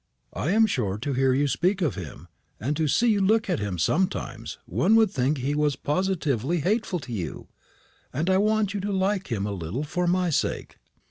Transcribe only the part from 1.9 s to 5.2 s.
him, and to see you look at him sometimes, one would